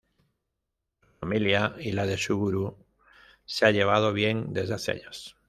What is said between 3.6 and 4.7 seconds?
han llevado bien